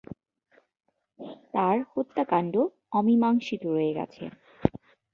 তার 1.53 1.77
হত্যাকাণ্ড 1.91 2.53
অমীমাংসিত 2.91 3.61
রয়ে 3.67 3.91
গেছে। 3.97 4.23